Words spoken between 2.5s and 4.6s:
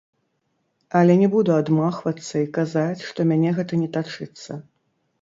казаць, што мяне гэта не тачыцца.